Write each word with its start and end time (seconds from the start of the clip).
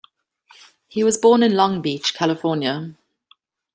He 0.87 1.03
was 1.03 1.15
born 1.19 1.43
in 1.43 1.53
Long 1.53 1.83
Beach, 1.83 2.15
California. 2.15 2.95